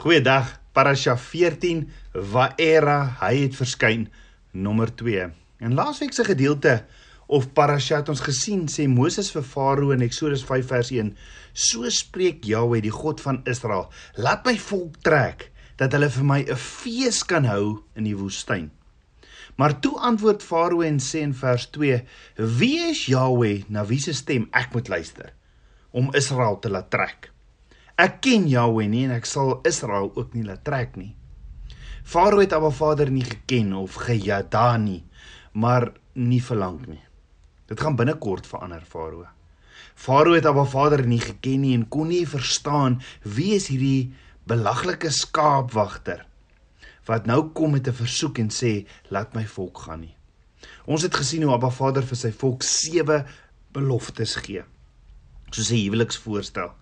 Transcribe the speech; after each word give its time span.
Goeiedag. 0.00 0.54
Parasha 0.72 1.12
14 1.12 1.82
Waera, 2.32 3.18
hy 3.20 3.42
het 3.42 3.56
verskyn 3.58 4.06
nommer 4.56 4.88
2. 4.96 5.26
In 5.60 5.74
laasweek 5.76 6.14
se 6.16 6.24
gedeelte 6.24 6.72
of 7.28 7.50
Parasha 7.52 7.98
het 7.98 8.08
ons 8.08 8.22
gesien 8.24 8.62
sê 8.72 8.86
Moses 8.88 9.28
vir 9.34 9.44
Farao 9.44 9.92
in 9.92 10.00
Eksodus 10.06 10.40
5 10.48 10.70
vers 10.70 10.90
1: 10.96 11.10
"So 11.52 11.84
spreek 11.92 12.48
Jahweh, 12.48 12.80
die 12.80 12.94
God 12.94 13.20
van 13.20 13.42
Israel, 13.44 13.90
laat 14.16 14.48
my 14.48 14.54
volk 14.56 14.96
trek 15.04 15.50
dat 15.76 15.92
hulle 15.92 16.08
vir 16.08 16.24
my 16.24 16.40
'n 16.48 16.56
fees 16.56 17.20
kan 17.22 17.44
hou 17.44 17.84
in 17.94 18.08
die 18.08 18.16
woestyn." 18.16 18.70
Maar 19.56 19.80
toe 19.80 19.98
antwoord 19.98 20.42
Farao 20.42 20.80
en 20.80 20.96
sê 20.96 21.20
in 21.20 21.34
vers 21.34 21.66
2: 21.76 22.00
"Wie 22.36 22.88
is 22.88 23.04
Jahweh 23.04 23.68
na 23.68 23.84
wie 23.84 24.00
se 24.00 24.14
stem 24.14 24.48
ek 24.52 24.72
moet 24.72 24.88
luister 24.88 25.34
om 25.90 26.14
Israel 26.14 26.58
te 26.58 26.70
laat 26.70 26.90
trek?" 26.90 27.29
Ek 28.00 28.22
ken 28.24 28.46
Jahweh 28.48 28.86
nie 28.88 29.02
en 29.04 29.10
ek 29.12 29.26
sal 29.28 29.58
Israel 29.68 30.06
ook 30.14 30.30
nie 30.32 30.44
laat 30.46 30.62
trek 30.64 30.94
nie. 30.96 31.10
Farao 32.00 32.40
het 32.40 32.54
Abba 32.56 32.70
Vader 32.72 33.10
nie 33.12 33.26
geken 33.26 33.74
of 33.76 33.98
gejada 34.06 34.78
nie, 34.80 35.02
maar 35.52 35.90
nie 36.16 36.40
verlang 36.40 36.78
nie. 36.88 37.02
Dit 37.68 37.82
gaan 37.84 37.98
binnekort 38.00 38.48
verander 38.48 38.86
Farao. 38.88 39.26
Farao 40.00 40.32
het 40.38 40.48
Abba 40.48 40.64
Vader 40.64 41.04
nie 41.04 41.20
geken 41.20 41.60
nie 41.66 41.74
en 41.76 41.84
kon 41.92 42.08
nie 42.08 42.24
verstaan 42.24 43.02
wie 43.36 43.52
is 43.58 43.68
hierdie 43.68 44.14
belaglike 44.48 45.12
skaapwagter 45.12 46.24
wat 47.10 47.28
nou 47.28 47.50
kom 47.52 47.76
met 47.76 47.88
'n 47.88 48.00
versoek 48.00 48.38
en 48.38 48.48
sê 48.48 48.86
laat 49.10 49.34
my 49.34 49.44
volk 49.44 49.78
gaan 49.84 50.00
nie. 50.00 50.16
Ons 50.86 51.02
het 51.02 51.14
gesien 51.14 51.42
hoe 51.42 51.52
Abba 51.52 51.70
Vader 51.70 52.02
vir 52.02 52.16
sy 52.16 52.32
volk 52.32 52.62
sewe 52.62 53.24
beloftes 53.72 54.36
gee 54.36 54.64
soos 55.54 55.70
'n 55.70 55.84
huweliksvoorstel. 55.84 56.72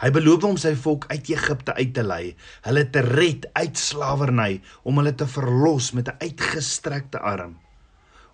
Hy 0.00 0.10
beloof 0.12 0.44
om 0.44 0.56
sy 0.60 0.74
volk 0.74 1.06
uit 1.08 1.28
Egipte 1.32 1.74
uit 1.74 1.92
te 1.96 2.02
lei, 2.04 2.36
hulle 2.66 2.84
te 2.90 3.00
red 3.00 3.46
uit 3.56 3.78
slawerny, 3.78 4.60
om 4.84 4.98
hulle 5.00 5.14
te 5.14 5.26
verlos 5.26 5.92
met 5.92 6.08
'n 6.08 6.18
uitgestrekte 6.20 7.18
arm, 7.18 7.56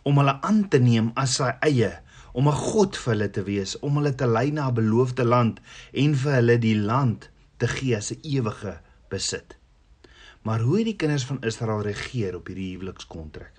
om 0.02 0.18
hulle 0.18 0.40
aan 0.42 0.68
te 0.68 0.78
neem 0.78 1.12
as 1.14 1.36
sy 1.36 1.52
eie, 1.60 1.92
om 2.32 2.48
'n 2.48 2.52
God 2.52 2.96
vir 2.96 3.12
hulle 3.12 3.30
te 3.30 3.42
wees, 3.42 3.78
om 3.80 3.96
hulle 3.96 4.14
te 4.14 4.26
lei 4.26 4.50
na 4.50 4.68
'n 4.68 4.74
beloofde 4.74 5.24
land 5.24 5.60
en 5.92 6.14
vir 6.14 6.32
hulle 6.32 6.58
die 6.58 6.76
land 6.76 7.30
te 7.58 7.68
gee 7.68 7.96
as 7.96 8.10
'n 8.12 8.20
ewige 8.22 8.80
besit. 9.08 9.56
Maar 10.42 10.60
hoe 10.60 10.76
het 10.76 10.84
die 10.84 10.96
kinders 10.96 11.24
van 11.24 11.42
Israel 11.42 11.82
reageer 11.82 12.34
op 12.34 12.46
hierdie 12.46 12.72
huwelikskontrak? 12.72 13.52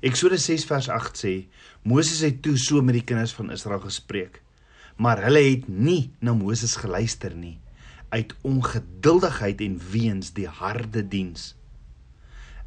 Eksodus 0.00 0.44
6 0.44 0.64
vers 0.64 0.88
8 0.88 1.24
sê: 1.24 1.48
Moses 1.82 2.20
het 2.20 2.42
toe 2.42 2.56
so 2.56 2.82
met 2.82 2.94
die 2.94 3.04
kinders 3.04 3.32
van 3.32 3.50
Israel 3.50 3.80
gespreek 3.80 4.42
maar 5.00 5.22
hulle 5.24 5.40
het 5.40 5.68
nie 5.68 6.10
na 6.20 6.34
Moses 6.36 6.76
geluister 6.76 7.32
nie 7.32 7.56
uit 8.10 8.34
ongeduldigheid 8.42 9.60
en 9.64 9.78
weens 9.92 10.32
die 10.34 10.48
harde 10.50 11.02
diens. 11.08 11.54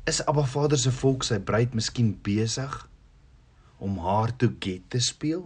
Is 0.07 0.21
Abba 0.25 0.45
Vader 0.47 0.79
se 0.79 0.91
volk 0.95 1.25
sy 1.27 1.37
bruid 1.43 1.75
miskien 1.75 2.13
besig 2.25 2.77
om 3.83 3.99
haar 4.01 4.31
toe 4.39 4.53
get 4.63 4.87
te 4.95 5.01
speel? 5.03 5.45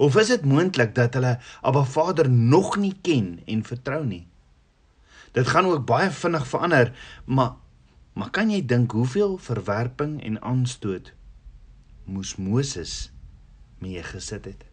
Of 0.00 0.16
is 0.16 0.32
dit 0.32 0.46
moontlik 0.48 0.94
dat 0.96 1.14
hulle 1.14 1.36
Abba 1.60 1.84
Vader 1.84 2.30
nog 2.32 2.78
nie 2.80 2.94
ken 3.04 3.36
en 3.44 3.62
vertrou 3.68 4.02
nie? 4.08 4.24
Dit 5.36 5.52
gaan 5.52 5.68
ook 5.68 5.84
baie 5.86 6.10
vinnig 6.10 6.48
verander, 6.48 6.94
maar 7.24 7.60
maar 8.16 8.30
kan 8.32 8.48
jy 8.48 8.62
dink 8.64 8.94
hoeveel 8.96 9.36
verwerping 9.36 10.16
en 10.24 10.40
aanstoot 10.40 11.12
moes 12.08 12.38
Moses 12.40 13.12
mee 13.84 14.00
gesit 14.02 14.48
het? 14.48 14.64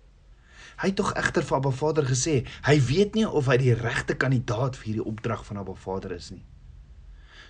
Hy 0.81 0.89
het 0.89 0.97
tog 0.97 1.13
egter 1.19 1.45
vir 1.45 1.57
Abba 1.57 1.71
Vader 1.71 2.07
gesê, 2.07 2.41
hy 2.65 2.75
weet 2.87 3.15
nie 3.17 3.27
of 3.27 3.49
hy 3.51 3.59
die 3.61 3.75
regte 3.77 4.15
kandidaat 4.19 4.79
vir 4.79 4.89
hierdie 4.89 5.05
opdrag 5.11 5.45
van 5.45 5.61
Abba 5.61 5.75
Vader 5.77 6.15
is 6.15 6.31
nie. 6.33 6.43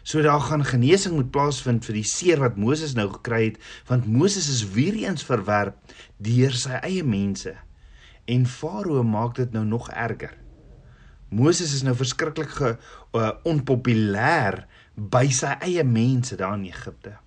So 0.04 0.22
daar 0.22 0.42
gaan 0.44 0.66
genesing 0.68 1.16
moet 1.16 1.32
plaasvind 1.32 1.86
vir 1.88 1.96
die 1.96 2.08
seer 2.08 2.42
wat 2.44 2.60
Moses 2.60 2.96
nou 2.98 3.08
gekry 3.14 3.44
het, 3.46 3.60
want 3.88 4.08
Moses 4.08 4.50
is 4.52 4.66
weer 4.76 4.98
eens 5.06 5.24
verwerp 5.24 5.80
deur 6.20 6.52
sy 6.60 6.82
eie 6.84 7.06
mense. 7.08 7.56
En 8.28 8.46
Farao 8.48 9.04
maak 9.08 9.38
dit 9.40 9.56
nou 9.56 9.64
nog 9.64 9.88
erger. 9.92 10.36
Moses 11.32 11.72
is 11.74 11.88
nou 11.88 11.96
verskriklik 11.96 12.52
ge 12.60 12.76
uh, 12.76 13.32
onpopulêr 13.48 14.66
by 14.94 15.26
sy 15.34 15.56
eie 15.64 15.88
mense 15.88 16.36
daar 16.38 16.60
in 16.60 16.68
Egipte 16.70 17.23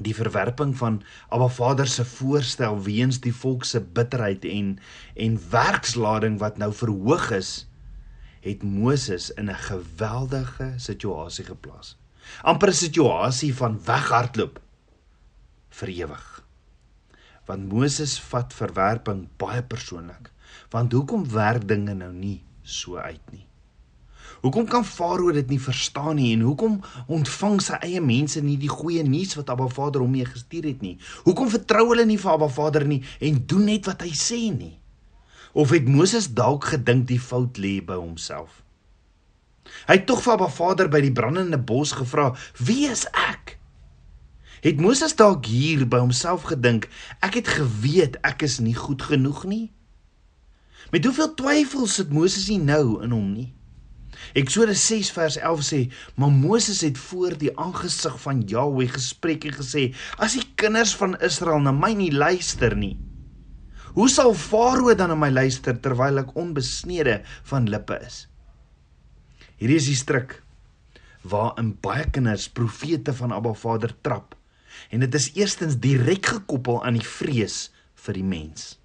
die 0.00 0.14
verwerping 0.14 0.76
van 0.76 1.02
Abba 1.28 1.48
Vader 1.48 1.86
se 1.88 2.04
voorstel 2.04 2.82
weens 2.82 3.20
die 3.20 3.34
volk 3.34 3.64
se 3.64 3.80
bitterheid 3.80 4.44
en 4.44 4.78
en 5.14 5.40
werkslading 5.50 6.38
wat 6.38 6.58
nou 6.58 6.72
verhoog 6.72 7.30
is 7.30 7.68
het 8.46 8.62
Moses 8.62 9.30
in 9.30 9.50
'n 9.50 9.62
geweldige 9.70 10.74
situasie 10.76 11.44
geplaas. 11.44 11.96
amper 12.42 12.68
'n 12.68 12.72
situasie 12.72 13.54
van 13.54 13.84
weghardloop 13.84 14.60
vir 15.68 15.88
ewig. 15.88 16.44
Want 17.46 17.68
Moses 17.68 18.20
vat 18.20 18.54
verwerping 18.54 19.28
baie 19.36 19.62
persoonlik. 19.62 20.32
Want 20.70 20.92
hoekom 20.92 21.30
werk 21.30 21.68
dinge 21.68 21.94
nou 21.94 22.12
nie 22.12 22.44
so 22.62 22.96
uit 22.96 23.30
nie? 23.30 23.46
Hoekom 24.46 24.68
kan 24.70 24.84
Farao 24.86 25.32
dit 25.34 25.48
nie 25.50 25.58
verstaan 25.58 26.20
nie 26.20 26.28
en 26.36 26.44
hoekom 26.46 26.76
ontvang 27.10 27.56
sy 27.64 27.80
eie 27.82 27.98
mense 27.98 28.38
nie 28.44 28.54
die 28.62 28.70
goeie 28.70 29.02
nuus 29.02 29.32
wat 29.34 29.48
Abba 29.50 29.66
Vader 29.66 30.04
hom 30.04 30.12
mee 30.14 30.26
gestuur 30.28 30.68
het 30.68 30.84
nie? 30.86 30.92
Hoekom 31.24 31.48
vertrou 31.50 31.88
hulle 31.88 32.04
nie 32.06 32.18
vir 32.22 32.30
Abba 32.36 32.46
Vader 32.54 32.86
nie 32.86 33.00
en 33.26 33.40
doen 33.50 33.64
net 33.66 33.90
wat 33.90 34.04
hy 34.06 34.12
sê 34.14 34.38
nie? 34.54 34.76
Of 35.50 35.74
het 35.74 35.90
Moses 35.90 36.28
dalk 36.30 36.68
gedink 36.70 37.08
die 37.10 37.18
fout 37.18 37.58
lê 37.58 37.80
by 37.82 37.98
homself? 37.98 38.62
Hy 39.90 39.98
het 39.98 40.06
tog 40.06 40.22
vir 40.22 40.36
Abba 40.36 40.48
Vader 40.60 40.92
by 40.94 41.02
die 41.02 41.10
brandende 41.18 41.58
bos 41.58 41.96
gevra: 41.98 42.28
"Wie 42.62 42.86
is 42.86 43.02
ek?" 43.10 43.58
Het 44.62 44.78
Moses 44.78 45.18
dalk 45.18 45.50
hier 45.50 45.88
by 45.90 46.04
homself 46.06 46.46
gedink: 46.54 46.86
"Ek 47.18 47.34
het 47.42 47.50
geweet 47.58 48.22
ek 48.22 48.46
is 48.46 48.60
nie 48.62 48.78
goed 48.78 49.02
genoeg 49.10 49.42
nie"? 49.44 49.72
Met 50.94 51.04
hoeveel 51.04 51.34
twyfels 51.34 51.98
sit 51.98 52.14
Moses 52.14 52.46
nie 52.46 52.62
nou 52.62 53.02
in 53.02 53.10
hom 53.10 53.32
nie? 53.34 53.50
Eksodus 54.34 54.86
6 54.86 55.10
vers 55.10 55.36
11 55.36 55.64
sê: 55.64 55.80
"Maar 56.14 56.30
Moses 56.30 56.80
het 56.80 56.98
voor 56.98 57.38
die 57.38 57.52
aangesig 57.58 58.20
van 58.20 58.42
Jahweh 58.42 58.88
gespreek 58.92 59.44
en 59.44 59.52
gesê: 59.52 59.94
As 60.18 60.32
die 60.32 60.46
kinders 60.54 60.94
van 60.96 61.18
Israel 61.20 61.60
na 61.60 61.72
my 61.72 61.92
nie 61.92 62.12
luister 62.12 62.76
nie, 62.76 62.96
hoe 63.94 64.08
sal 64.08 64.34
Farao 64.34 64.94
dan 64.94 65.08
na 65.08 65.14
my 65.14 65.30
luister 65.30 65.80
terwyl 65.80 66.18
ek 66.18 66.36
onbesnede 66.36 67.22
van 67.44 67.68
lippe 67.68 68.00
is?" 68.06 68.26
Hierdie 69.56 69.76
is 69.76 69.88
die 69.88 69.96
stryk 69.96 70.42
waarin 71.26 71.74
baie 71.82 72.04
kinders 72.10 72.48
profete 72.48 73.14
van 73.16 73.32
Abba 73.32 73.54
Vader 73.54 73.94
trap. 74.02 74.36
En 74.92 75.00
dit 75.00 75.14
is 75.14 75.30
eerstens 75.34 75.78
direk 75.80 76.26
gekoppel 76.26 76.82
aan 76.84 76.98
die 76.98 77.06
vrees 77.06 77.70
vir 78.04 78.14
die 78.14 78.26
mens. 78.26 78.76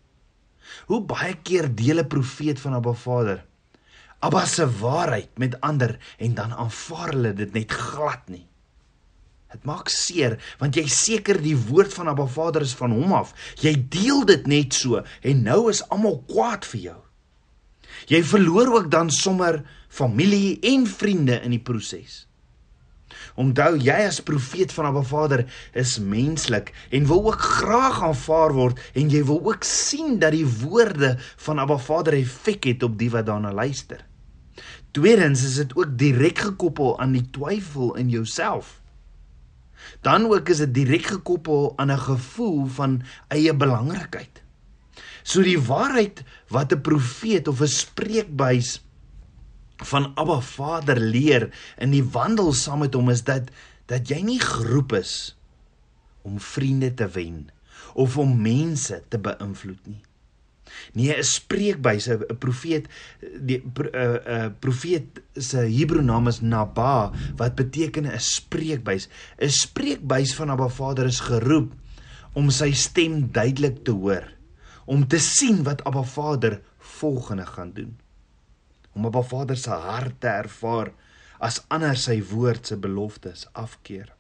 Hoe 0.88 1.02
baie 1.04 1.36
keer 1.44 1.68
deel 1.68 2.00
'n 2.00 2.08
profeet 2.08 2.60
van 2.60 2.74
Abba 2.74 2.94
Vader 2.94 3.46
Abba 4.22 4.46
se 4.46 4.68
waarheid 4.70 5.38
met 5.42 5.58
ander 5.66 5.98
en 6.18 6.34
dan 6.38 6.54
aanvaar 6.54 7.10
hulle 7.16 7.34
dit 7.34 7.54
net 7.54 7.72
glad 7.74 8.28
nie. 8.30 8.46
Dit 9.52 9.66
maak 9.68 9.90
seer 9.90 10.38
want 10.62 10.78
jy 10.78 10.86
seker 10.88 11.42
die 11.42 11.58
woord 11.58 11.94
van 11.98 12.12
Abba 12.12 12.28
Vader 12.30 12.62
is 12.62 12.76
van 12.78 12.94
hom 12.94 13.16
af. 13.18 13.34
Jy 13.60 13.74
deel 13.92 14.22
dit 14.30 14.46
net 14.48 14.78
so 14.78 15.02
en 15.02 15.42
nou 15.48 15.64
is 15.74 15.82
almal 15.90 16.22
kwaad 16.30 16.68
vir 16.70 16.84
jou. 16.92 17.00
Jy 18.14 18.22
verloor 18.30 18.70
ook 18.78 18.92
dan 18.94 19.10
sommer 19.14 19.64
familie 19.90 20.60
en 20.70 20.86
vriende 20.88 21.40
in 21.42 21.58
die 21.58 21.64
proses. 21.64 22.28
Onthou 23.42 23.74
jy 23.82 23.98
as 24.06 24.22
profeet 24.24 24.74
van 24.76 24.92
Abba 24.92 25.02
Vader 25.08 25.44
is 25.78 25.96
menslik 25.98 26.72
en 26.94 27.10
wil 27.10 27.26
ook 27.32 27.42
graag 27.42 28.04
aanvaar 28.12 28.54
word 28.54 28.86
en 28.94 29.10
jy 29.10 29.24
wil 29.26 29.42
ook 29.50 29.66
sien 29.66 30.20
dat 30.22 30.38
die 30.38 30.46
woorde 30.46 31.16
van 31.48 31.66
Abba 31.66 31.80
Vader 31.82 32.22
effek 32.22 32.70
het 32.70 32.86
op 32.86 33.02
die 33.02 33.10
wat 33.10 33.26
daarna 33.32 33.54
luister. 33.56 34.06
Tweedens 34.92 35.44
is 35.44 35.56
dit 35.56 35.76
ook 35.76 35.98
direk 35.98 36.38
gekoppel 36.38 37.00
aan 37.00 37.16
die 37.16 37.30
twyfel 37.32 37.96
in 37.96 38.10
jouself. 38.10 38.82
Dan 40.02 40.28
ook 40.28 40.50
is 40.50 40.58
dit 40.58 40.74
direk 40.74 41.06
gekoppel 41.16 41.74
aan 41.78 41.92
'n 41.92 41.98
gevoel 42.00 42.66
van 42.66 43.02
eie 43.28 43.54
belangrikheid. 43.54 44.44
So 45.24 45.42
die 45.42 45.62
waarheid 45.62 46.24
wat 46.48 46.74
'n 46.74 46.82
profeet 46.82 47.48
of 47.48 47.62
'n 47.62 47.68
spreekbuis 47.68 48.84
van 49.78 50.12
Abba 50.16 50.40
Vader 50.40 51.00
leer 51.00 51.50
in 51.78 51.92
die 51.92 52.04
wandel 52.04 52.54
saam 52.54 52.80
met 52.80 52.94
hom 52.94 53.10
is 53.10 53.24
dat 53.24 53.50
dat 53.86 54.08
jy 54.08 54.22
nie 54.22 54.40
geroep 54.40 54.94
is 54.94 55.38
om 56.22 56.40
vriende 56.40 56.94
te 56.94 57.08
wen 57.08 57.50
of 57.94 58.18
om 58.18 58.42
mense 58.42 59.04
te 59.08 59.20
beïnvloed 59.20 59.88
nie. 59.88 60.02
Nee, 60.94 61.18
'n 61.18 61.24
spreekbuis, 61.24 62.08
'n 62.10 62.38
profeet, 62.40 62.88
die 63.20 63.62
'n 63.64 63.72
uh, 63.78 63.86
eh, 63.94 64.10
uh, 64.10 64.46
eh, 64.46 64.52
profeet 64.60 65.22
se 65.36 65.58
Hebreë 65.58 66.04
naam 66.04 66.28
is 66.28 66.42
Naba 66.42 67.12
wat 67.36 67.56
beteken 67.56 68.06
'n 68.06 68.20
spreekbuis. 68.20 69.08
'n 69.40 69.50
Spreekbuis 69.50 70.36
van 70.36 70.50
Abba 70.50 70.68
Vader 70.68 71.06
is 71.06 71.20
geroep 71.20 71.74
om 72.34 72.50
sy 72.50 72.72
stem 72.72 73.32
duidelik 73.32 73.84
te 73.84 73.92
hoor, 73.92 74.24
om 74.86 75.08
te 75.08 75.20
sien 75.20 75.64
wat 75.64 75.84
Abba 75.84 76.04
Vader 76.04 76.62
volgende 76.78 77.46
gaan 77.46 77.74
doen. 77.74 77.98
om 78.94 79.06
Abba 79.06 79.22
Vader 79.22 79.58
se 79.58 79.70
hart 79.70 80.20
te 80.20 80.28
ervaar 80.28 80.92
as 81.40 81.62
ander 81.74 81.98
sy 81.98 82.20
woord 82.32 82.68
se 82.68 82.78
beloftes 82.78 83.48
afkeer. 83.58 84.12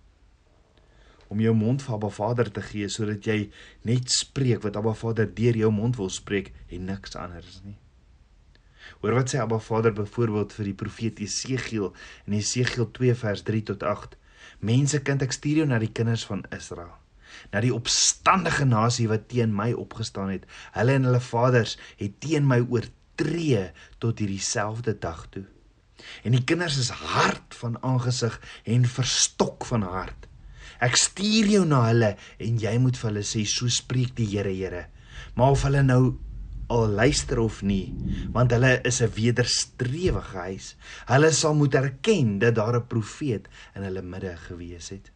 Om 1.31 1.39
jou 1.39 1.53
mond 1.55 1.83
vir 1.83 1.95
Abba 1.95 2.09
Vader 2.11 2.51
te 2.51 2.63
gee 2.65 2.89
sodat 2.91 3.27
jy 3.27 3.45
net 3.87 4.11
spreek 4.11 4.65
wat 4.65 4.75
Abba 4.79 4.93
Vader 4.97 5.29
deur 5.31 5.57
jou 5.63 5.71
mond 5.71 5.95
wil 5.99 6.11
spreek 6.11 6.51
en 6.69 6.89
niks 6.91 7.15
anders 7.15 7.61
nie. 7.63 7.77
Hoor 9.01 9.15
wat 9.21 9.31
sê 9.31 9.39
Abba 9.39 9.61
Vader 9.63 9.93
byvoorbeeld 9.95 10.53
vir 10.57 10.71
die 10.71 10.77
profeet 10.77 11.21
Jesegiel 11.23 11.93
in 12.27 12.35
Jesegiel 12.35 12.89
2 12.97 13.15
vers 13.23 13.45
3 13.47 13.63
tot 13.71 13.85
8. 13.87 14.17
Mense 14.59 14.99
kind 15.07 15.23
ek 15.23 15.37
stuur 15.37 15.63
jou 15.63 15.69
na 15.69 15.79
die 15.81 15.93
kinders 15.95 16.25
van 16.27 16.43
Israel 16.51 16.97
na 17.51 17.61
die 17.63 17.73
opstandige 17.73 18.65
nasie 18.67 19.07
wat 19.11 19.29
teen 19.31 19.53
my 19.55 19.71
opgestaan 19.77 20.31
het. 20.33 20.47
Hulle 20.75 20.97
en 20.99 21.07
hulle 21.07 21.21
vaders 21.23 21.77
het 21.99 22.17
teen 22.23 22.47
my 22.47 22.59
oortree 22.61 23.69
tot 24.03 24.19
hierdie 24.19 24.41
selfde 24.43 24.97
dag 24.99 25.25
toe. 25.33 25.45
En 26.25 26.35
die 26.35 26.43
kinders 26.43 26.79
is 26.81 26.89
hard 26.91 27.55
van 27.61 27.77
aangesig 27.85 28.37
en 28.65 28.87
verstok 28.89 29.67
van 29.69 29.85
hart. 29.85 30.27
Ek 30.81 30.97
stuur 30.97 31.45
jou 31.45 31.63
na 31.65 31.83
hulle 31.89 32.15
en 32.41 32.57
jy 32.57 32.73
moet 32.81 32.97
vir 32.97 33.09
hulle 33.11 33.25
sê 33.27 33.45
so 33.45 33.69
spreek 33.69 34.15
die 34.17 34.25
Here 34.33 34.49
Here. 34.49 34.87
Maar 35.35 35.55
of 35.55 35.63
hulle 35.67 35.83
nou 35.85 36.03
al 36.71 36.93
luister 36.95 37.39
of 37.43 37.61
nie, 37.67 37.91
want 38.31 38.53
hulle 38.55 38.79
is 38.87 39.01
'n 39.01 39.11
wederstrewige 39.15 40.37
huis. 40.47 40.75
Hulle 41.07 41.31
sal 41.31 41.53
moet 41.53 41.75
erken 41.75 42.39
dat 42.39 42.55
daar 42.55 42.75
'n 42.79 42.87
profeet 42.87 43.47
in 43.75 43.83
hulle 43.83 44.01
midde 44.01 44.37
gewees 44.47 44.89
het. 44.89 45.11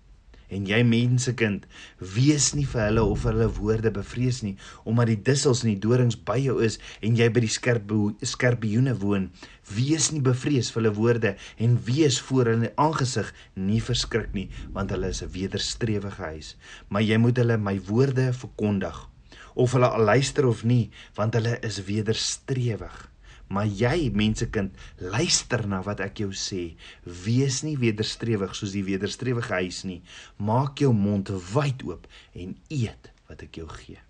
En 0.53 0.67
jy 0.69 0.81
mensekind, 0.85 1.63
wees 1.97 2.51
nie 2.53 2.65
vir 2.69 2.83
hulle 2.85 3.03
of 3.15 3.23
hulle 3.25 3.47
woorde 3.57 3.91
bevrees 3.95 4.43
nie, 4.45 4.53
omdat 4.85 5.09
die 5.09 5.21
dussels 5.29 5.63
en 5.63 5.71
die 5.71 5.81
dorings 5.81 6.17
by 6.27 6.37
jou 6.43 6.59
is 6.65 6.77
en 7.01 7.17
jy 7.17 7.29
by 7.33 7.41
die 7.45 7.51
skerp 7.51 7.93
skerpioene 8.21 8.93
woon. 9.01 9.31
Wees 9.73 10.11
nie 10.13 10.21
bevrees 10.25 10.69
vir 10.73 10.83
hulle 10.83 10.93
woorde 10.99 11.33
en 11.57 11.79
wees 11.87 12.19
voor 12.27 12.51
hulle 12.53 12.71
aangesig 12.81 13.33
nie 13.55 13.81
verskrik 13.81 14.37
nie, 14.37 14.49
want 14.75 14.93
hulle 14.93 15.09
is 15.09 15.23
'n 15.23 15.33
wederstrewige 15.33 16.21
huis. 16.29 16.55
Maar 16.89 17.01
jy 17.01 17.17
moet 17.17 17.37
hulle 17.37 17.57
my 17.57 17.79
woorde 17.79 18.33
verkondig, 18.33 19.09
of 19.55 19.71
hulle 19.71 19.89
al 19.89 20.03
luister 20.03 20.45
of 20.45 20.63
nie, 20.63 20.91
want 21.15 21.33
hulle 21.33 21.57
is 21.61 21.83
wederstrewig. 21.83 23.14
Maar 23.53 23.67
jy, 23.69 24.09
mensekind, 24.17 24.73
luister 24.97 25.65
na 25.69 25.81
wat 25.85 26.01
ek 26.01 26.23
jou 26.23 26.31
sê. 26.33 26.73
Wees 27.03 27.61
nie 27.65 27.75
wederstrewig 27.81 28.55
soos 28.57 28.73
die 28.73 28.85
wederstrewige 28.87 29.53
huis 29.61 29.83
nie. 29.85 30.01
Maak 30.37 30.81
jou 30.81 30.93
mond 30.95 31.29
wyd 31.53 31.85
oop 31.85 32.07
en 32.33 32.55
eet 32.73 33.11
wat 33.29 33.45
ek 33.45 33.61
jou 33.61 33.67
gee. 33.77 34.01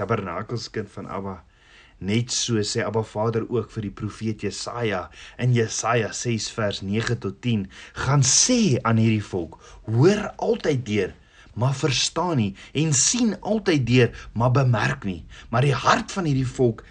Tabernakelskind 0.00 0.90
van 0.90 1.10
Abba 1.12 1.42
Net 2.04 2.32
so 2.34 2.58
sê 2.66 2.82
Abba 2.82 3.04
Vader 3.06 3.44
ook 3.46 3.70
vir 3.70 3.86
die 3.86 3.94
profeet 3.94 4.42
Jesaja 4.42 5.06
in 5.40 5.54
Jesaja 5.54 6.10
6 6.12 6.48
vers 6.56 6.80
9 6.82 7.16
tot 7.22 7.38
10 7.44 7.68
gaan 8.04 8.24
sê 8.26 8.80
aan 8.82 8.98
hierdie 8.98 9.22
volk 9.22 9.60
hoor 9.86 10.26
altyd 10.42 10.82
deur 10.88 11.14
maar 11.54 11.76
verstaan 11.78 12.40
nie 12.42 12.50
en 12.82 12.90
sien 12.98 13.36
altyd 13.40 13.86
deur 13.86 14.26
maar 14.34 14.50
bemerk 14.58 15.06
nie 15.06 15.22
maar 15.54 15.62
die 15.62 15.76
hart 15.86 16.10
van 16.16 16.26
hierdie 16.26 16.50
volk 16.56 16.82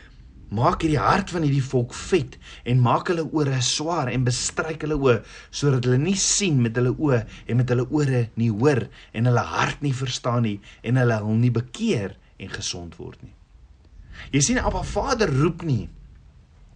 maak 0.53 0.83
hierdie 0.83 1.01
hart 1.01 1.31
van 1.33 1.45
hierdie 1.45 1.65
volk 1.65 1.95
vet 1.97 2.35
en 2.69 2.81
maak 2.83 3.09
hulle 3.09 3.25
ore 3.33 3.59
swaar 3.65 4.11
en 4.11 4.25
bestryk 4.27 4.85
hulle 4.85 4.99
oë 4.99 5.15
sodat 5.49 5.87
hulle 5.87 6.01
nie 6.01 6.17
sien 6.19 6.59
met 6.61 6.77
hulle 6.77 6.93
oë 6.93 7.23
en 7.49 7.59
met 7.59 7.73
hulle 7.73 7.87
ore 7.89 8.27
nie 8.39 8.51
hoor 8.51 8.85
en 9.13 9.29
hulle 9.29 9.45
hart 9.53 9.81
nie 9.85 9.95
verstaan 9.97 10.45
nie 10.45 10.59
en 10.85 11.01
hulle 11.01 11.17
hul 11.25 11.41
nie 11.41 11.53
bekeer 11.53 12.13
en 12.37 12.53
gesond 12.53 12.99
word 13.01 13.17
nie. 13.23 13.33
Jy 14.33 14.43
sien 14.45 14.61
Abba 14.61 14.83
Vader 14.85 15.31
roep 15.33 15.65
nie 15.65 15.87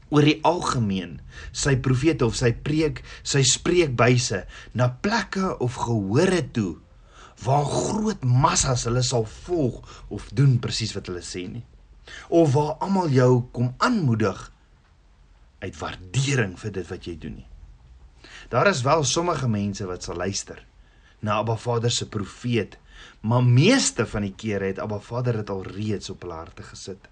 oor 0.09 0.25
die 0.25 0.39
algemeen 0.47 1.17
sy 1.51 1.75
profete 1.83 2.25
of 2.25 2.37
sy 2.39 2.53
preek, 2.55 3.03
sy 3.27 3.43
spreekbuise 3.45 4.45
na 4.79 4.89
plekke 5.03 5.53
of 5.63 5.77
gehore 5.83 6.41
toe 6.55 6.77
waar 7.43 7.67
groot 7.69 8.23
massas 8.25 8.87
hulle 8.87 9.03
sal 9.05 9.27
volg 9.45 9.83
of 10.09 10.31
doen 10.33 10.57
presies 10.63 10.95
wat 10.97 11.11
hulle 11.11 11.21
sê 11.21 11.45
nie 11.51 11.65
of 12.29 12.53
waar 12.53 12.77
almal 12.83 13.09
jou 13.09 13.43
kom 13.51 13.73
aanmoedig 13.77 14.51
uit 15.59 15.77
waardering 15.79 16.57
vir 16.59 16.73
dit 16.79 16.89
wat 16.91 17.07
jy 17.07 17.15
doen 17.19 17.39
nie. 17.41 17.47
Daar 18.51 18.69
is 18.69 18.83
wel 18.85 19.03
sommige 19.03 19.47
mense 19.49 19.85
wat 19.89 20.03
sal 20.03 20.19
luister 20.19 20.63
na 21.19 21.39
Abba 21.41 21.55
Vader 21.57 21.91
se 21.91 22.05
profeet, 22.07 22.77
maar 23.25 23.43
meeste 23.43 24.05
van 24.05 24.21
die 24.27 24.35
kere 24.37 24.69
het 24.69 24.79
Abba 24.79 24.99
Vader 25.01 25.39
dit 25.41 25.49
al 25.49 25.63
reeds 25.65 26.11
op 26.13 26.21
hulle 26.21 26.37
harte 26.37 26.63
gesit. 26.63 27.09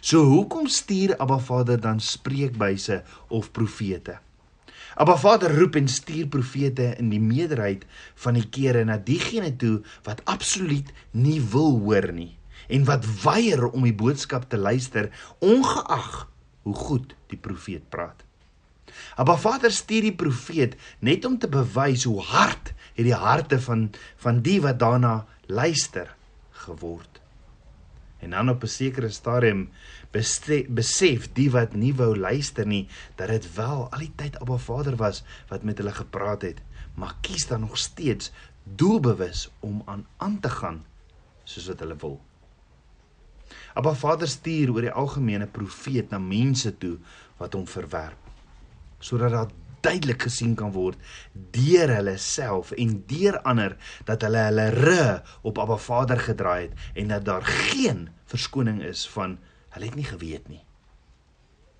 So 0.00 0.24
hoekom 0.24 0.66
stuur 0.68 1.16
Abba 1.20 1.38
Vader 1.38 1.80
dan 1.80 2.00
spreekbuise 2.00 3.02
of 3.28 3.52
profete? 3.52 4.18
Abba 4.96 5.16
Vader 5.16 5.52
roep 5.58 5.76
en 5.76 5.88
stuur 5.88 6.26
profete 6.32 6.94
in 6.98 7.12
die 7.12 7.20
meerderheid 7.22 7.86
van 8.24 8.36
die 8.40 8.48
kere 8.48 8.84
na 8.84 8.96
diegene 8.98 9.52
toe 9.56 9.80
wat 10.08 10.24
absoluut 10.24 10.90
nie 11.12 11.38
wil 11.52 11.78
hoor 11.84 12.10
nie 12.12 12.39
en 12.70 12.84
wat 12.88 13.06
weier 13.22 13.66
om 13.68 13.84
die 13.86 13.94
boodskap 13.94 14.48
te 14.48 14.58
luister 14.58 15.10
ongeag 15.38 16.26
hoe 16.62 16.74
goed 16.74 17.14
die 17.32 17.38
profeet 17.38 17.88
praat. 17.88 18.24
Abba 19.16 19.36
Vader 19.38 19.72
stuur 19.72 20.08
die 20.08 20.16
profeet 20.16 20.76
net 20.98 21.24
om 21.24 21.38
te 21.38 21.48
bewys 21.48 22.04
hoe 22.08 22.20
hard 22.32 22.72
het 22.96 23.06
die 23.06 23.16
harte 23.16 23.60
van 23.62 23.88
van 24.22 24.42
die 24.46 24.58
wat 24.64 24.78
daarna 24.78 25.14
luister 25.46 26.14
geword. 26.64 27.20
En 28.20 28.30
dan 28.30 28.50
op 28.50 28.62
'n 28.62 28.66
sekere 28.68 29.08
stadium 29.08 29.70
besef 30.68 31.32
die 31.32 31.50
wat 31.50 31.74
nie 31.74 31.94
wou 31.94 32.16
luister 32.16 32.66
nie 32.66 32.88
dat 33.16 33.28
dit 33.28 33.54
wel 33.54 33.88
al 33.90 33.98
die 33.98 34.12
tyd 34.16 34.40
Abba 34.40 34.56
Vader 34.56 34.96
was 34.96 35.22
wat 35.48 35.62
met 35.62 35.78
hulle 35.78 35.92
gepraat 35.92 36.42
het, 36.42 36.60
maar 36.94 37.16
kies 37.20 37.46
dan 37.46 37.60
nog 37.60 37.78
steeds 37.78 38.32
doelbewus 38.64 39.50
om 39.60 39.82
aan 39.86 40.06
aan 40.16 40.40
te 40.40 40.48
gaan 40.48 40.84
soos 41.44 41.66
wat 41.66 41.78
hulle 41.78 41.96
wil. 41.96 42.20
Abba 43.74 43.94
Vader 43.94 44.28
stuur 44.28 44.72
oor 44.74 44.86
die 44.86 44.94
algemene 45.02 45.46
profeet 45.46 46.10
na 46.10 46.18
mense 46.22 46.72
toe 46.82 46.96
wat 47.40 47.56
hom 47.58 47.66
verwerp 47.70 48.28
sodat 49.00 49.32
daar 49.32 49.52
duidelik 49.80 50.26
gesien 50.28 50.54
kan 50.60 50.72
word 50.76 50.98
deur 51.56 51.94
hulle 51.96 52.16
self 52.20 52.72
en 52.76 52.96
deur 53.08 53.40
ander 53.48 53.76
dat 54.08 54.26
hulle 54.26 54.46
hulle 54.48 54.66
rug 54.76 55.36
op 55.42 55.60
Abba 55.62 55.78
Vader 55.80 56.20
gedraai 56.30 56.68
het 56.68 56.74
en 56.94 57.14
dat 57.14 57.24
daar 57.28 57.46
geen 57.46 58.08
verskoning 58.30 58.82
is 58.84 59.06
van 59.08 59.38
hulle 59.76 59.88
het 59.88 59.96
nie 59.96 60.08
geweet 60.08 60.50
nie 60.52 60.64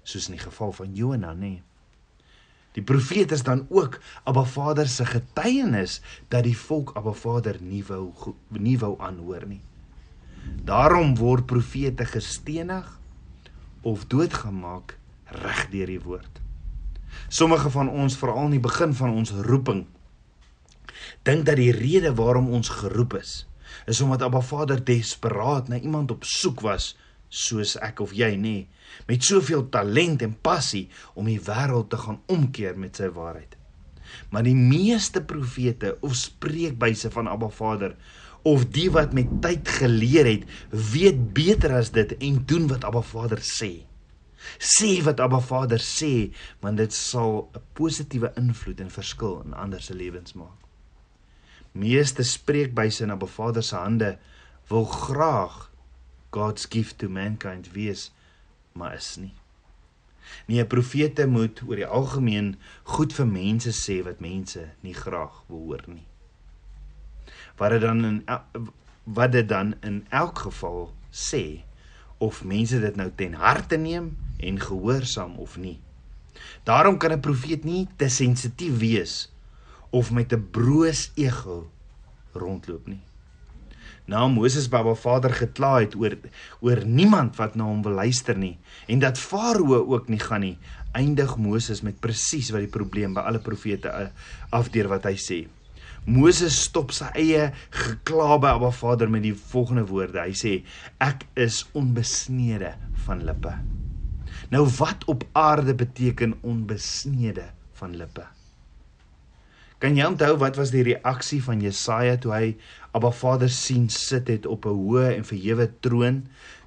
soos 0.03 0.31
in 0.31 0.39
die 0.39 0.47
geval 0.47 0.73
van 0.73 0.97
Jona 0.97 1.35
nê 1.37 1.59
Die 2.73 2.83
profeet 2.87 3.33
is 3.35 3.43
dan 3.43 3.67
ook 3.69 3.99
Abba 4.25 4.45
Vader 4.45 4.89
se 4.89 5.05
getuienis 5.07 6.01
dat 6.29 6.45
die 6.47 6.57
volk 6.57 6.93
Abba 6.95 7.13
Vader 7.13 7.57
nie 7.61 7.83
wou 7.85 8.13
nie 8.49 8.79
wou 8.79 8.95
aanhoor 9.03 9.47
nie. 9.47 9.63
Daarom 10.65 11.17
word 11.19 11.47
profete 11.51 12.05
gestenig 12.07 12.99
of 13.83 14.07
doodgemaak 14.07 14.97
reg 15.43 15.67
deur 15.73 15.87
die 15.91 16.03
woord. 16.03 16.41
Sommige 17.29 17.71
van 17.71 17.89
ons, 17.89 18.17
veral 18.19 18.51
in 18.51 18.59
die 18.59 18.63
begin 18.63 18.95
van 18.95 19.15
ons 19.15 19.33
roeping, 19.47 19.85
dink 21.27 21.47
dat 21.49 21.59
die 21.59 21.73
rede 21.75 22.13
waarom 22.15 22.51
ons 22.55 22.71
geroep 22.83 23.17
is, 23.19 23.45
is 23.87 24.01
omdat 24.01 24.23
Abba 24.27 24.43
Vader 24.45 24.83
desperaat 24.85 25.69
na 25.69 25.79
iemand 25.79 26.11
op 26.11 26.27
soek 26.27 26.63
was 26.67 26.95
soos 27.31 27.77
ek 27.79 28.03
of 28.03 28.13
jy 28.17 28.33
nê, 28.37 28.57
met 29.07 29.25
soveel 29.25 29.69
talent 29.71 30.23
en 30.27 30.35
passie 30.43 30.89
om 31.15 31.31
die 31.31 31.41
wêreld 31.47 31.91
te 31.93 31.99
gaan 32.01 32.19
omkeer 32.31 32.79
met 32.79 32.99
sy 32.99 33.11
waarheid. 33.15 33.55
Maar 34.35 34.43
die 34.43 34.59
meeste 34.59 35.23
profete 35.23 35.95
of 36.03 36.17
spreekbuise 36.19 37.13
van 37.15 37.31
Abba 37.31 37.49
Vader 37.55 37.95
of 38.43 38.67
die 38.73 38.89
wat 38.91 39.13
met 39.13 39.31
tyd 39.45 39.69
geleer 39.69 40.27
het, 40.29 40.45
weet 40.71 41.33
beter 41.37 41.75
as 41.77 41.93
dit 41.93 42.17
en 42.17 42.43
doen 42.47 42.69
wat 42.71 42.85
Abba 42.89 43.03
Vader 43.05 43.43
sê. 43.45 43.85
Sê 44.57 45.03
wat 45.05 45.21
Abba 45.21 45.41
Vader 45.45 45.83
sê, 45.85 46.33
want 46.65 46.81
dit 46.81 46.93
sal 46.93 47.51
'n 47.55 47.63
positiewe 47.73 48.33
invloed 48.37 48.81
en 48.81 48.91
verskil 48.91 49.43
in 49.45 49.55
ander 49.55 49.83
se 49.83 49.95
lewens 49.95 50.33
maak. 50.33 50.59
Meeste 51.73 52.23
spreekbuise 52.23 53.03
in 53.03 53.11
Abba 53.11 53.27
Vader 53.27 53.63
se 53.63 53.77
hande 53.77 54.19
wil 54.69 54.85
graag 54.85 55.71
God's 56.31 56.67
gift 56.71 56.99
to 56.99 57.09
mankind 57.09 57.73
wees, 57.73 58.13
maar 58.73 58.95
is 58.95 59.17
nie. 59.17 59.35
Nee, 60.47 60.65
profete 60.65 61.27
moet 61.27 61.63
oor 61.67 61.77
die 61.77 61.87
algemeen 61.87 62.57
goed 62.83 63.13
vir 63.13 63.27
mense 63.27 63.73
sê 63.73 64.03
wat 64.03 64.21
mense 64.21 64.71
nie 64.81 64.95
graag 64.95 65.43
wil 65.49 65.59
hoor 65.59 65.85
nie 65.87 66.10
wat 67.61 67.75
dit 67.77 67.83
dan 67.85 68.05
in 68.09 68.23
wat 69.05 69.33
dit 69.33 69.49
dan 69.49 69.75
in 69.85 70.05
elk 70.09 70.39
geval 70.47 70.89
sê 71.11 71.61
of 72.19 72.45
mense 72.45 72.81
dit 72.81 72.97
nou 72.97 73.11
ten 73.17 73.37
harte 73.37 73.77
neem 73.77 74.13
en 74.41 74.61
gehoorsaam 74.61 75.37
of 75.41 75.57
nie. 75.61 75.81
Daarom 76.65 76.97
kan 76.97 77.13
'n 77.13 77.21
profeet 77.21 77.65
nie 77.65 77.89
te 77.97 78.09
sensitief 78.09 78.79
wees 78.79 79.33
of 79.91 80.11
met 80.11 80.33
'n 80.33 80.49
broos 80.51 81.11
ego 81.15 81.71
rondloop 82.33 82.87
nie. 82.87 83.03
Na 84.05 84.29
Moses 84.29 84.69
by 84.69 84.77
Abba 84.77 84.95
Vader 84.95 85.31
gekla 85.31 85.81
het 85.81 85.95
oor 85.95 86.17
oor 86.61 86.85
niemand 86.87 87.37
wat 87.37 87.55
na 87.55 87.65
hom 87.65 87.83
wil 87.83 87.93
luister 87.93 88.37
nie 88.37 88.59
en 88.87 88.99
dat 88.99 89.19
Farao 89.19 89.85
ook 89.87 90.09
nie 90.09 90.19
gaan 90.19 90.41
nie, 90.41 90.59
eindig 90.93 91.37
Moses 91.37 91.81
met 91.81 92.01
presies 92.01 92.51
wat 92.51 92.61
die 92.61 92.75
probleem 92.79 93.15
by 93.15 93.21
alle 93.21 93.39
profete 93.39 93.89
eh, 93.89 94.09
afdeur 94.51 94.89
wat 94.89 95.05
hy 95.05 95.17
sê. 95.17 95.49
Moses 96.09 96.57
stop 96.65 96.95
sy 96.97 97.11
eie 97.19 97.51
gekla 97.71 98.39
by 98.41 98.55
Abba 98.57 98.71
Vader 98.73 99.11
met 99.13 99.23
die 99.27 99.35
volgende 99.37 99.85
woorde. 99.91 100.23
Hy 100.25 100.35
sê: 100.37 100.53
Ek 100.99 101.27
is 101.37 101.67
onbesnede 101.77 102.75
van 103.05 103.25
lippe. 103.29 103.55
Nou 104.51 104.65
wat 104.79 105.05
op 105.11 105.27
aarde 105.33 105.75
beteken 105.75 106.39
onbesnede 106.43 107.51
van 107.79 107.97
lippe? 107.97 108.27
Kan 109.81 109.97
jy 109.97 110.05
onthou 110.05 110.35
wat 110.41 110.59
was 110.61 110.73
die 110.75 110.85
reaksie 110.85 111.41
van 111.45 111.63
Jesaja 111.65 112.19
toe 112.21 112.33
hy 112.35 112.47
Abba 112.93 113.13
Vader 113.17 113.49
sien 113.49 113.89
sit 113.89 114.29
het 114.29 114.47
op 114.47 114.67
'n 114.67 114.77
hoë 114.77 115.17
en 115.17 115.25
verhewe 115.25 115.71
troon 115.81 116.27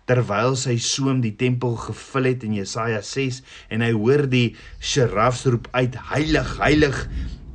terwyl 0.10 0.56
sy 0.60 0.78
soem 0.78 1.22
die 1.22 1.36
tempel 1.36 1.76
gevul 1.76 2.24
het 2.24 2.44
in 2.44 2.56
Jesaja 2.58 3.02
6 3.02 3.42
en 3.70 3.82
hy 3.86 3.92
hoor 3.92 4.26
die 4.28 4.56
serafs 4.80 5.46
roep 5.46 5.68
uit 5.72 5.96
heilig 6.10 6.58
heilig 6.58 7.08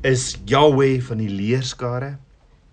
is 0.02 0.36
Jahweh 0.46 1.00
van 1.02 1.18
die 1.18 1.30
leerskare 1.30 2.16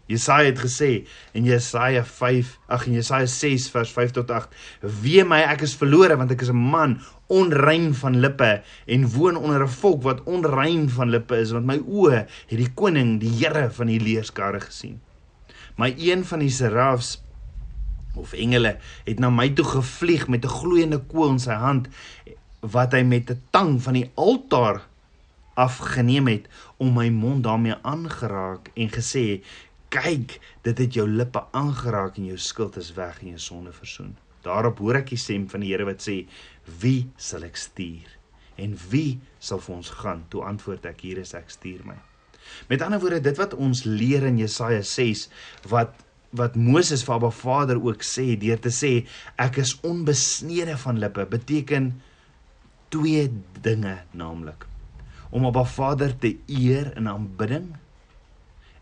Jesaja 0.06 0.52
het 0.52 0.60
gesê 0.62 0.90
in 1.34 1.48
Jesaja 1.50 2.04
5 2.06 2.52
ag 2.70 2.86
in 2.86 3.00
Jesaja 3.00 3.26
6 3.26 3.70
vers 3.74 3.90
5 3.90 4.12
tot 4.20 4.30
8 4.32 4.54
wee 5.02 5.24
my 5.26 5.40
ek 5.50 5.64
is 5.66 5.74
verlore 5.80 6.18
want 6.20 6.32
ek 6.32 6.44
is 6.46 6.52
'n 6.54 6.70
man 6.74 7.00
onrein 7.28 7.94
van 7.98 8.20
lippe 8.22 8.62
en 8.86 9.10
woon 9.10 9.38
onder 9.38 9.64
'n 9.64 9.78
volk 9.82 10.04
wat 10.04 10.24
onrein 10.24 10.90
van 10.90 11.10
lippe 11.10 11.36
is 11.38 11.52
want 11.52 11.66
my 11.66 11.80
oë 11.82 12.26
het 12.48 12.58
die 12.58 12.74
koning 12.74 13.20
die 13.20 13.34
Here 13.34 13.70
van 13.72 13.88
die 13.88 14.00
leerskare 14.00 14.60
gesien. 14.60 15.02
My 15.78 15.96
een 15.98 16.24
van 16.26 16.40
die 16.40 16.50
serafs 16.50 17.24
of 18.16 18.34
engele 18.34 18.78
het 19.06 19.20
na 19.20 19.30
my 19.30 19.50
toe 19.50 19.66
gevlieg 19.66 20.28
met 20.28 20.46
'n 20.46 20.58
gloeiende 20.62 21.00
kool 21.00 21.30
in 21.30 21.40
sy 21.40 21.54
hand 21.54 21.88
wat 22.62 22.94
hy 22.94 23.04
met 23.04 23.30
'n 23.30 23.42
tang 23.50 23.82
van 23.82 23.94
die 23.94 24.12
altaar 24.16 24.86
afgeneem 25.56 26.28
het 26.28 26.50
om 26.78 26.94
my 26.96 27.08
mond 27.10 27.44
daarmee 27.44 27.78
aangeraak 27.82 28.72
en 28.76 28.92
gesê 28.92 29.26
kyk 29.94 30.40
dit 30.68 30.82
het 30.84 30.98
jou 30.98 31.08
lippe 31.08 31.42
aangeraak 31.56 32.20
en 32.20 32.30
jou 32.34 32.40
skuld 32.42 32.78
is 32.82 32.92
weg 32.98 33.22
en 33.22 33.36
jou 33.36 33.42
sonde 33.42 33.74
versoen. 33.76 34.16
Daarop 34.46 34.82
hoor 34.84 35.00
ek 35.02 35.14
die 35.14 35.22
stem 35.22 35.48
van 35.50 35.64
die 35.64 35.72
Here 35.72 35.88
wat 35.88 36.04
sê 36.04 36.26
wie 36.82 37.08
sal 37.18 37.46
ek 37.48 37.58
stuur? 37.60 38.10
En 38.62 38.76
wie 38.92 39.20
sal 39.40 39.62
vir 39.64 39.76
ons 39.78 39.94
gaan? 40.02 40.26
Toe 40.32 40.44
antwoord 40.48 40.86
ek 40.92 41.06
hier 41.08 41.22
is 41.24 41.34
ek 41.38 41.50
stuur 41.54 41.86
my. 41.88 41.98
Met 42.70 42.84
ander 42.86 43.02
woorde 43.02 43.24
dit 43.26 43.40
wat 43.40 43.56
ons 43.58 43.86
leer 43.88 44.28
in 44.28 44.42
Jesaja 44.42 44.84
6 44.86 45.30
wat 45.72 46.04
wat 46.36 46.58
Moses 46.60 47.06
vir 47.08 47.16
Abba 47.16 47.32
Vader 47.32 47.80
ook 47.80 48.04
sê 48.04 48.34
deur 48.40 48.60
te 48.60 48.72
sê 48.74 49.06
ek 49.40 49.62
is 49.64 49.78
onbesnede 49.88 50.76
van 50.82 51.00
lippe 51.00 51.24
beteken 51.32 51.94
twee 52.92 53.30
dinge 53.64 54.02
naamlik 54.12 54.66
om 55.30 55.46
Abba 55.46 55.66
Vader 55.66 56.14
te 56.18 56.36
eer 56.46 56.92
in 56.98 57.10
aanbidding 57.10 57.74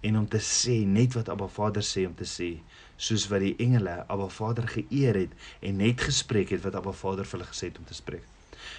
en 0.03 0.17
om 0.19 0.27
te 0.27 0.39
sê 0.43 0.81
net 0.85 1.15
wat 1.15 1.29
Abba 1.31 1.47
Vader 1.47 1.83
sê 1.85 2.05
om 2.07 2.15
te 2.17 2.27
sê 2.27 2.49
soos 2.97 3.27
wat 3.31 3.43
die 3.45 3.55
engele 3.63 4.01
Abba 4.11 4.27
Vader 4.31 4.67
geëer 4.67 5.19
het 5.23 5.35
en 5.63 5.79
net 5.79 6.03
gespreek 6.03 6.51
het 6.55 6.63
wat 6.65 6.75
Abba 6.79 6.91
Vader 6.91 7.27
vir 7.27 7.39
hulle 7.39 7.51
gesê 7.51 7.71
het 7.71 7.79
om 7.79 7.87
te 7.87 7.97
spreek. 7.97 8.25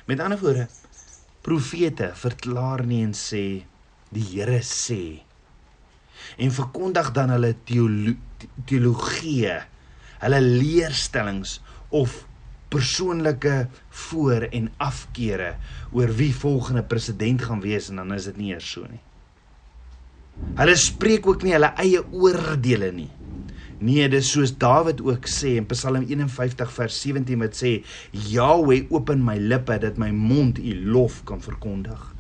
Met 0.08 0.20
ander 0.20 0.40
woorde, 0.40 0.68
profete 1.44 2.10
verklaar 2.16 2.84
nie 2.88 3.02
en 3.04 3.14
sê 3.16 3.44
die 4.14 4.26
Here 4.34 4.60
sê 4.64 5.24
en 6.40 6.52
verkondig 6.54 7.10
dan 7.16 7.32
hulle 7.34 7.52
teolo 7.68 8.14
teologie, 8.68 9.56
hulle 10.22 10.40
leerstellings 10.40 11.58
of 11.94 12.22
persoonlike 12.74 13.56
voor 14.04 14.48
en 14.50 14.70
afkeere 14.82 15.54
oor 15.94 16.14
wie 16.18 16.32
volgende 16.34 16.82
president 16.82 17.42
gaan 17.46 17.62
wees 17.62 17.90
en 17.90 18.02
dan 18.02 18.14
is 18.16 18.26
dit 18.30 18.40
nie 18.40 18.52
eers 18.54 18.70
so 18.76 18.86
nie. 18.90 19.02
Hulle 20.58 20.74
spreek 20.78 21.26
ook 21.26 21.42
nie 21.46 21.54
hulle 21.54 21.70
eie 21.82 22.02
oordeele 22.14 22.90
nie. 22.94 23.10
Nee, 23.84 24.06
dis 24.08 24.30
soos 24.30 24.52
Dawid 24.58 25.00
ook 25.02 25.26
sê 25.28 25.56
in 25.58 25.66
Psalm 25.70 26.06
51 26.06 26.70
vers 26.76 26.98
17 27.02 27.40
wat 27.42 27.58
sê: 27.58 27.72
"Jahweh 28.10 28.86
open 28.90 29.24
my 29.24 29.36
lippe 29.38 29.78
dat 29.78 29.98
my 29.98 30.10
mond 30.10 30.58
u 30.58 30.74
lof 30.90 31.24
kan 31.24 31.42
verkondig." 31.42 32.14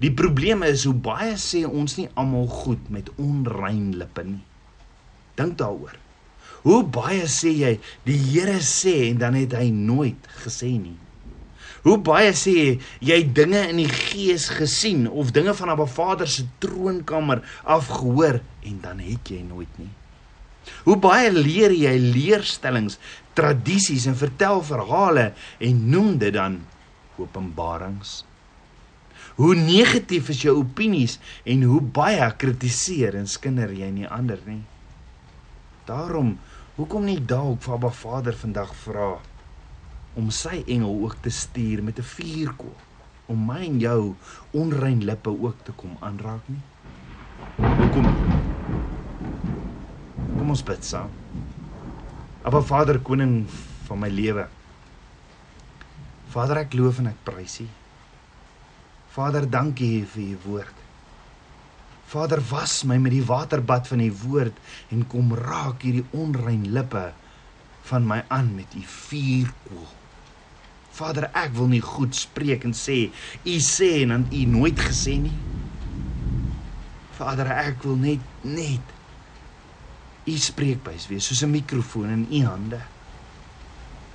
Die 0.00 0.12
probleem 0.12 0.62
is 0.62 0.84
hoe 0.84 0.94
baie 0.94 1.36
sê 1.40 1.64
ons 1.64 1.96
nie 1.96 2.08
almal 2.14 2.48
goed 2.48 2.88
met 2.92 3.08
onrein 3.16 3.94
lippe 3.96 4.24
nie. 4.24 4.42
Dink 5.36 5.56
daaroor. 5.58 6.05
Hoe 6.66 6.82
baie 6.82 7.28
sê 7.30 7.52
jy 7.54 7.74
die 8.08 8.18
Here 8.18 8.58
sê 8.58 9.12
en 9.12 9.20
dan 9.22 9.36
het 9.38 9.54
hy 9.54 9.68
nooit 9.70 10.24
gesê 10.42 10.72
nie. 10.74 10.96
Hoe 11.86 12.00
baie 12.02 12.32
sê 12.34 12.80
jy 12.98 13.18
dinge 13.30 13.60
in 13.70 13.78
die 13.84 13.90
gees 13.92 14.48
gesien 14.50 15.04
of 15.06 15.30
dinge 15.30 15.54
van 15.54 15.70
'n 15.70 15.86
Vader 15.86 16.26
se 16.26 16.42
troonkamer 16.58 17.42
afgehoor 17.62 18.40
en 18.66 18.80
dan 18.82 18.98
het 18.98 19.30
jy 19.30 19.42
nooit 19.46 19.78
nie. 19.78 19.92
Hoe 20.84 20.96
baie 20.96 21.30
leer 21.30 21.70
jy 21.70 21.94
leerstellings, 21.98 22.98
tradisies 23.34 24.06
en 24.06 24.16
vertel 24.18 24.62
verhale 24.62 25.32
en 25.58 25.90
noem 25.90 26.18
dit 26.18 26.34
dan 26.34 26.66
openbarings? 27.16 28.24
Hoe 29.36 29.54
negatief 29.54 30.28
is 30.28 30.42
jou 30.42 30.56
opinies 30.58 31.18
en 31.44 31.62
hoe 31.62 31.80
baie 31.80 32.26
kritiseer 32.36 33.14
en 33.14 33.26
skinder 33.28 33.70
jy 33.70 33.90
nie 33.90 34.08
ander 34.08 34.40
nie? 34.46 34.62
Daarom, 35.86 36.38
hoekom 36.76 37.06
nie 37.08 37.20
dalk 37.24 37.62
vir 37.64 37.74
Abba 37.78 37.88
Vader 37.88 38.36
vandag 38.36 38.72
vra 38.82 39.14
om 40.20 40.26
sy 40.32 40.58
engel 40.68 40.98
ook 41.06 41.14
te 41.24 41.30
stuur 41.32 41.82
met 41.82 41.98
'n 41.98 42.08
vuurkoel 42.14 42.76
om 43.32 43.46
my 43.46 43.64
en 43.64 43.78
jou 43.80 44.14
onrein 44.52 45.04
lippe 45.04 45.30
ook 45.30 45.64
te 45.64 45.72
kom 45.72 45.96
aanraak 46.00 46.44
nie? 46.48 46.60
Hoekom? 47.56 48.06
Kom 50.38 50.50
ons 50.50 50.62
bid 50.62 50.84
saam. 50.84 51.10
Aba 52.42 52.60
Vader 52.60 52.98
koning 52.98 53.46
van 53.86 53.98
my 53.98 54.08
lewe. 54.08 54.46
Vader 56.28 56.56
ek 56.56 56.74
loof 56.74 56.98
en 56.98 57.06
ek 57.06 57.24
prys 57.24 57.60
U. 57.60 57.66
Vader 59.08 59.50
dankie 59.50 60.04
vir 60.04 60.22
U 60.22 60.36
woord. 60.44 60.85
Vader 62.06 62.40
was 62.50 62.84
my 62.86 62.98
met 63.02 63.12
die 63.12 63.24
waterbad 63.26 63.88
van 63.90 64.00
U 64.00 64.10
woord 64.22 64.56
en 64.94 65.06
kom 65.10 65.34
raak 65.34 65.82
hierdie 65.82 66.06
onrein 66.14 66.68
lippe 66.74 67.08
van 67.90 68.06
my 68.06 68.22
aan 68.30 68.52
met 68.54 68.74
U 68.78 68.82
vuurkoel. 68.86 69.86
Vader, 70.96 71.26
ek 71.36 71.52
wil 71.58 71.68
nie 71.68 71.82
goed 71.84 72.16
spreek 72.16 72.64
en 72.64 72.72
sê 72.76 73.10
u 73.44 73.56
sê 73.60 73.90
en 74.04 74.14
dan 74.14 74.22
u 74.32 74.44
nooit 74.48 74.80
gesê 74.80 75.18
nie. 75.20 75.34
Vader, 77.18 77.50
ek 77.52 77.84
wil 77.84 77.98
net 78.00 78.22
net 78.46 78.94
u 80.26 80.36
spreekbuis 80.40 81.08
wees 81.10 81.28
soos 81.28 81.42
'n 81.44 81.52
mikrofoon 81.52 82.10
in 82.14 82.24
u 82.40 82.40
hande. 82.46 82.80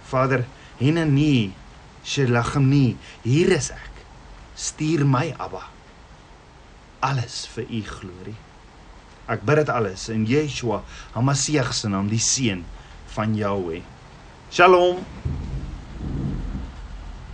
Vader, 0.09 0.45
henne 0.79 1.05
nie, 1.05 1.53
shelachem 2.03 2.65
nie, 2.69 2.97
hier 3.23 3.51
is 3.51 3.69
ek. 3.71 3.93
Stuur 4.55 5.05
my, 5.05 5.33
Abba. 5.37 5.80
Alles 7.01 7.47
vir 7.55 7.65
u 7.65 7.81
glorie. 7.81 8.35
Ek 9.31 9.41
bid 9.47 9.61
dit 9.61 9.71
alles 9.73 10.05
in 10.13 10.27
Yeshua, 10.29 10.83
Hamasieg 11.15 11.71
se 11.73 11.89
naam, 11.89 12.09
die 12.11 12.21
seun 12.21 12.61
van 13.15 13.33
Jahweh. 13.37 13.81
Shalom. 14.53 15.01